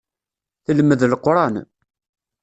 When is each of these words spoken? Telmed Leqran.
Telmed 0.65 1.01
Leqran. 1.11 1.55